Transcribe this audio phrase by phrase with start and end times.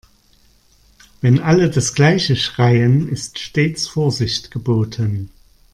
[1.21, 5.29] Wenn alle das gleiche schreien, ist stets Vorsicht geboten.